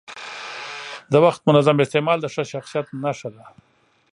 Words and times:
د 1.11 1.13
وخت 1.25 1.41
منظم 1.49 1.77
استعمال 1.83 2.17
د 2.21 2.25
ښه 2.33 2.43
شخصیت 2.53 2.87
نښه 3.03 3.29
ده. 3.35 3.45